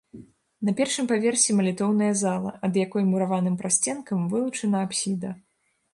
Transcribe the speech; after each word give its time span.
На 0.67 0.71
першым 0.79 1.05
паверсе 1.11 1.55
малітоўная 1.59 2.09
зала, 2.23 2.53
ад 2.69 2.81
якой 2.85 3.07
мураваным 3.11 3.61
прасценкам 3.63 4.25
вылучана 4.33 4.77
апсіда. 4.87 5.29